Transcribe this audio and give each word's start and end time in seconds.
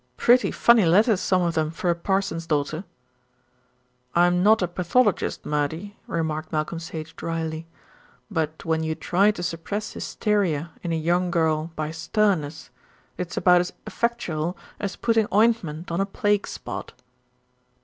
"Pretty 0.17 0.49
funny 0.49 0.83
letters 0.83 1.21
some 1.21 1.43
of 1.43 1.53
them 1.53 1.69
for 1.69 1.91
a 1.91 1.95
parson's 1.95 2.47
daughter." 2.47 2.85
"I'm 4.15 4.41
not 4.41 4.63
a 4.63 4.67
pathologist, 4.67 5.45
Murdy," 5.45 5.95
remarked 6.07 6.51
Malcolm 6.51 6.79
Sage 6.79 7.15
drily, 7.15 7.67
"but 8.31 8.65
when 8.65 8.81
you 8.81 8.95
try 8.95 9.29
to 9.29 9.43
suppress 9.43 9.93
hysteria 9.93 10.71
in 10.81 10.91
a 10.91 10.95
young 10.97 11.29
girl 11.29 11.69
by 11.75 11.91
sternness, 11.91 12.71
it's 13.19 13.37
about 13.37 13.61
as 13.61 13.73
effectual 13.85 14.57
as 14.79 14.95
putting 14.95 15.27
ointment 15.31 15.91
on 15.91 16.01
a 16.01 16.07
plague 16.07 16.47
spot." 16.47 16.93